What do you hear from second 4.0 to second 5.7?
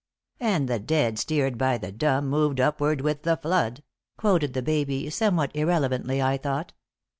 quoted the baby, somewhat